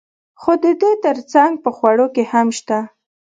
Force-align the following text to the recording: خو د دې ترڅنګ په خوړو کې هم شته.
خو 0.41 0.51
د 0.63 0.65
دې 0.81 0.91
ترڅنګ 1.03 1.51
په 1.63 1.69
خوړو 1.77 2.05
کې 2.15 2.23
هم 2.31 2.47
شته. 2.57 2.79